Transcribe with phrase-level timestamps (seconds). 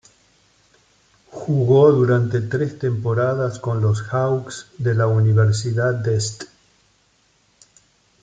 [1.29, 6.45] Jugó durante tres temporadas con los "Hawks" de la Universidad de St.